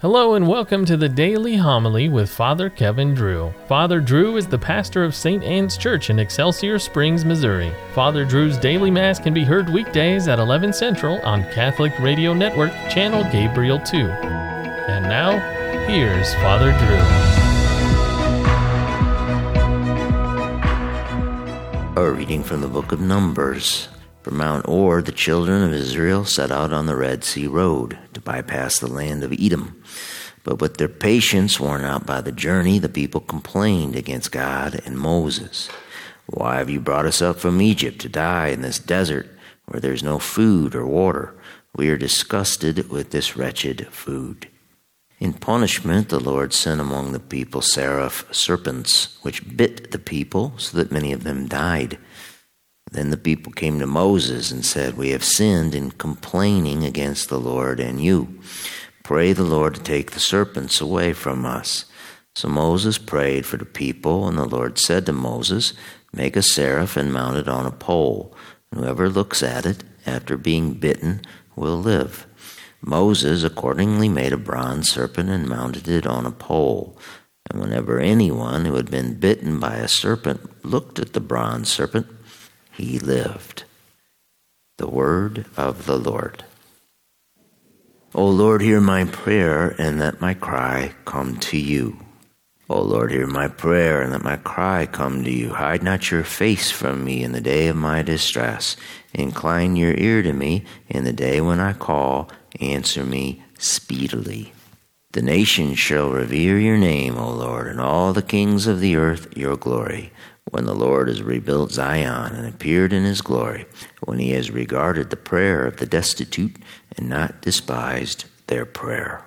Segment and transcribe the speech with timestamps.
[0.00, 3.54] Hello and welcome to the Daily Homily with Father Kevin Drew.
[3.66, 5.42] Father Drew is the pastor of St.
[5.42, 7.72] Anne's Church in Excelsior Springs, Missouri.
[7.94, 12.72] Father Drew's daily mass can be heard weekdays at 11 Central on Catholic Radio Network,
[12.90, 13.96] channel Gabriel 2.
[13.96, 15.38] And now,
[15.86, 16.72] here's Father
[21.94, 22.02] Drew.
[22.04, 23.88] A reading from the book of Numbers.
[24.26, 28.20] From Mount Hor, the children of Israel set out on the Red Sea Road to
[28.20, 29.80] bypass the land of Edom.
[30.42, 34.98] But with their patience worn out by the journey, the people complained against God and
[34.98, 35.68] Moses.
[36.26, 39.28] Why have you brought us up from Egypt to die in this desert
[39.66, 41.32] where there's no food or water?
[41.76, 44.48] We are disgusted with this wretched food.
[45.20, 50.76] In punishment, the Lord sent among the people seraph serpents, which bit the people so
[50.78, 51.96] that many of them died.
[52.96, 57.38] Then the people came to Moses and said, We have sinned in complaining against the
[57.38, 58.40] Lord and you.
[59.04, 61.84] Pray the Lord to take the serpents away from us.
[62.34, 65.74] So Moses prayed for the people, and the Lord said to Moses,
[66.14, 68.34] Make a seraph and mount it on a pole.
[68.74, 71.20] Whoever looks at it after being bitten
[71.54, 72.26] will live.
[72.80, 76.98] Moses accordingly made a bronze serpent and mounted it on a pole.
[77.50, 82.06] And whenever anyone who had been bitten by a serpent looked at the bronze serpent,
[82.76, 83.64] he lived.
[84.78, 86.44] The word of the Lord.
[88.14, 91.98] O Lord, hear my prayer and let my cry come to you.
[92.68, 95.50] O Lord, hear my prayer and let my cry come to you.
[95.50, 98.76] Hide not your face from me in the day of my distress.
[99.14, 102.30] Incline your ear to me in the day when I call.
[102.60, 104.52] Answer me speedily.
[105.12, 109.34] The nations shall revere your name, O Lord, and all the kings of the earth
[109.36, 110.12] your glory
[110.50, 113.66] when the Lord has rebuilt Zion and appeared in his glory,
[114.04, 116.56] when he has regarded the prayer of the destitute
[116.96, 119.24] and not despised their prayer.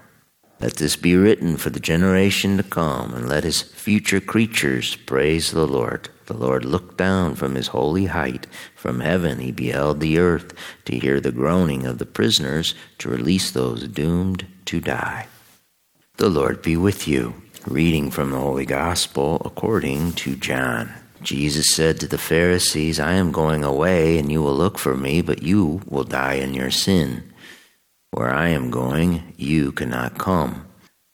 [0.62, 5.52] Let this be written for the generation to come, and let his future creatures praise
[5.52, 6.10] the Lord.
[6.26, 8.46] The Lord looked down from his holy height.
[8.76, 10.54] From heaven he beheld the earth
[10.86, 15.28] to hear the groaning of the prisoners, to release those doomed to die.
[16.18, 17.36] The Lord be with you.
[17.66, 20.94] Reading from the Holy Gospel according to John.
[21.22, 25.22] Jesus said to the Pharisees, I am going away, and you will look for me,
[25.22, 27.34] but you will die in your sin.
[28.12, 30.66] Where I am going, you cannot come.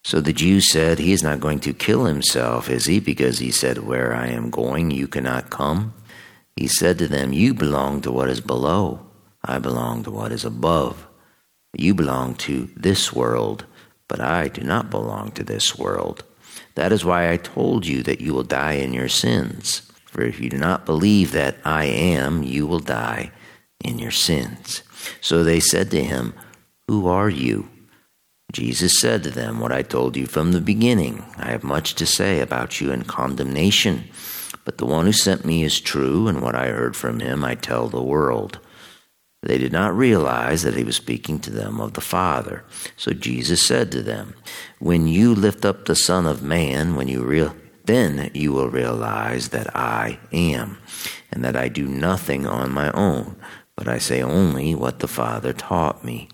[0.04, 3.00] So the Jews said, He is not going to kill himself, is he?
[3.00, 5.94] Because he said, Where I am going, you cannot come.
[6.56, 9.06] He said to them, You belong to what is below,
[9.44, 11.08] I belong to what is above.
[11.78, 13.66] You belong to this world,
[14.08, 16.24] but I do not belong to this world.
[16.76, 19.92] That is why I told you that you will die in your sins.
[20.16, 23.34] For if you do not believe that I am, you will die
[23.84, 24.82] in your sins.
[25.20, 26.34] So they said to him,
[26.88, 27.68] Who are you?
[28.54, 31.26] Jesus said to them, What I told you from the beginning.
[31.36, 34.06] I have much to say about you in condemnation,
[34.64, 37.56] but the one who sent me is true, and what I heard from him I
[37.56, 38.60] tell the world.
[39.44, 42.64] They did not realize that he was speaking to them of the Father.
[42.96, 44.34] So Jesus said to them,
[44.80, 47.54] When you lift up the Son of Man, when you real
[47.86, 50.78] then you will realize that I am,
[51.32, 53.36] and that I do nothing on my own,
[53.76, 56.30] but I say only what the Father taught me.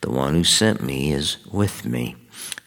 [0.00, 2.16] The one who sent me is with me.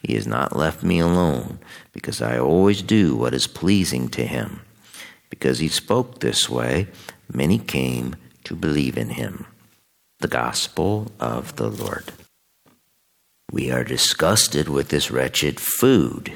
[0.01, 1.59] He has not left me alone,
[1.91, 4.61] because I always do what is pleasing to him.
[5.29, 6.87] Because he spoke this way,
[7.31, 8.15] many came
[8.45, 9.45] to believe in him.
[10.19, 12.13] The Gospel of the Lord.
[13.51, 16.31] We are disgusted with this wretched food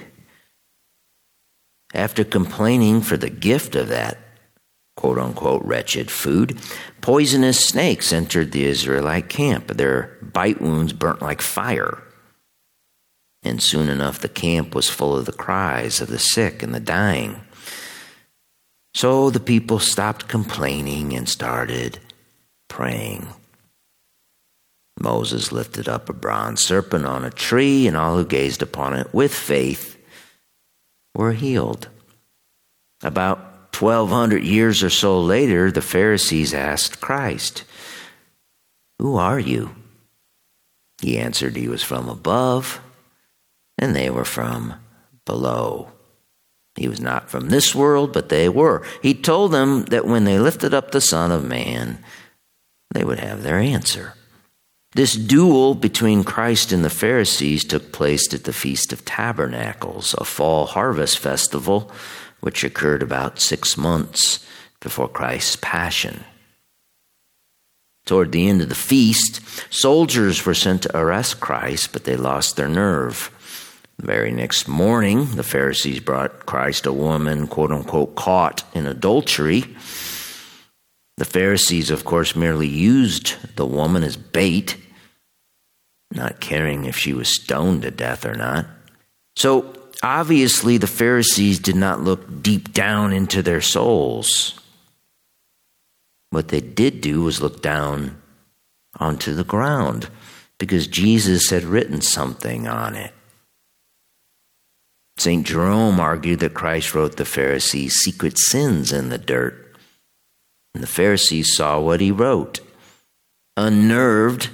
[1.93, 4.17] after complaining for the gift of that
[4.95, 6.59] quote unquote wretched food,
[6.99, 9.67] poisonous snakes entered the Israelite camp.
[9.67, 12.03] Their bite wounds burnt like fire.
[13.41, 16.81] And soon enough, the camp was full of the cries of the sick and the
[16.81, 17.39] dying.
[18.93, 21.99] So the people stopped complaining and started
[22.67, 23.29] praying.
[24.99, 29.13] Moses lifted up a bronze serpent on a tree, and all who gazed upon it
[29.13, 29.98] with faith
[31.13, 31.89] were healed.
[33.01, 33.37] About
[33.79, 37.63] 1200 years or so later, the Pharisees asked Christ,
[38.99, 39.75] Who are you?
[41.01, 42.81] He answered he was from above,
[43.77, 44.75] and they were from
[45.25, 45.91] below.
[46.75, 48.83] He was not from this world, but they were.
[49.01, 52.03] He told them that when they lifted up the Son of Man,
[52.93, 54.13] they would have their answer.
[54.93, 60.25] This duel between Christ and the Pharisees took place at the Feast of Tabernacles, a
[60.25, 61.91] fall harvest festival
[62.39, 64.45] which occurred about six months
[64.79, 66.23] before Christ's Passion.
[68.05, 69.41] Toward the end of the feast,
[69.71, 73.29] soldiers were sent to arrest Christ, but they lost their nerve.
[73.99, 79.65] The very next morning, the Pharisees brought Christ a woman, quote unquote, caught in adultery.
[81.19, 84.77] The Pharisees, of course, merely used the woman as bait,
[86.11, 88.65] not caring if she was stoned to death or not.
[89.35, 94.57] So, obviously, the Pharisees did not look deep down into their souls.
[96.29, 98.21] What they did do was look down
[98.97, 100.07] onto the ground
[100.57, 103.13] because Jesus had written something on it.
[105.17, 105.45] St.
[105.45, 109.68] Jerome argued that Christ wrote the Pharisees' secret sins in the dirt.
[110.79, 112.61] And the Pharisees saw what he wrote.
[113.57, 114.49] Unnerved,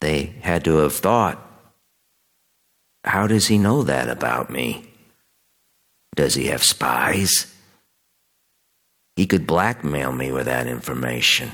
[0.00, 1.38] they had to have thought,
[3.04, 4.90] How does he know that about me?
[6.16, 7.54] Does he have spies?
[9.14, 11.52] He could blackmail me with that information.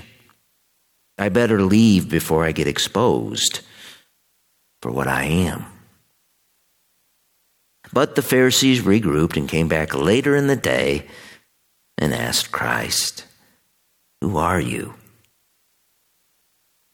[1.18, 3.60] I better leave before I get exposed
[4.80, 5.66] for what I am.
[7.92, 11.06] But the Pharisees regrouped and came back later in the day
[11.98, 13.24] and asked Christ,
[14.20, 14.94] Who are you?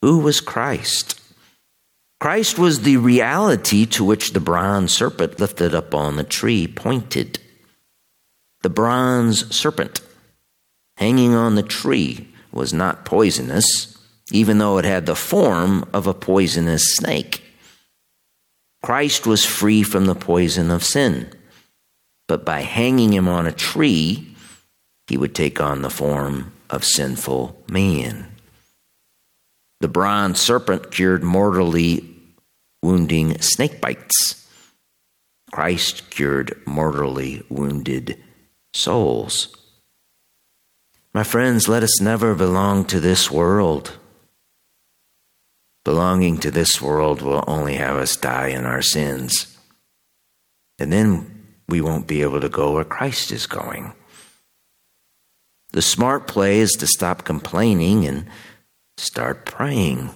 [0.03, 1.21] Who was Christ?
[2.21, 7.39] Christ was the reality to which the bronze serpent lifted up on the tree pointed.
[8.63, 10.01] The bronze serpent
[10.97, 13.99] hanging on the tree was not poisonous,
[14.31, 17.43] even though it had the form of a poisonous snake.
[18.83, 21.31] Christ was free from the poison of sin,
[22.29, 24.34] but by hanging him on a tree,
[25.07, 28.27] he would take on the form of sinful man.
[29.81, 32.11] The bronze serpent cured mortally
[32.83, 34.49] wounding snake bites.
[35.53, 38.19] Christ cured mortally wounded
[38.73, 39.55] souls.
[41.13, 43.99] My friends, let us never belong to this world.
[45.85, 49.57] Belonging to this world will only have us die in our sins.
[50.79, 53.93] And then we won't be able to go where Christ is going.
[55.75, 58.27] The smart play is to stop complaining and
[58.97, 60.09] start praying.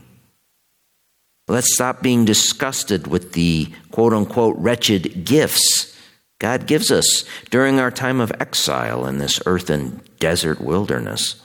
[1.48, 5.98] Let's stop being disgusted with the quote unquote wretched gifts
[6.38, 11.42] God gives us during our time of exile in this earthen desert wilderness.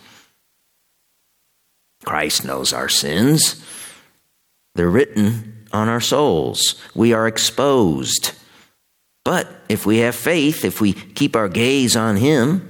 [2.06, 3.66] Christ knows our sins,
[4.76, 6.80] they're written on our souls.
[6.94, 8.34] We are exposed.
[9.26, 12.70] But if we have faith, if we keep our gaze on Him,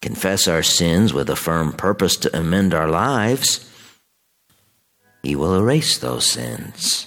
[0.00, 3.68] confess our sins with a firm purpose to amend our lives,
[5.22, 7.06] He will erase those sins.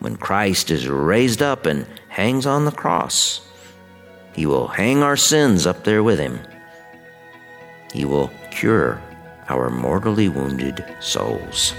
[0.00, 3.40] When Christ is raised up and hangs on the cross,
[4.34, 6.38] He will hang our sins up there with Him.
[7.92, 9.00] He will cure
[9.48, 11.72] our mortally wounded souls.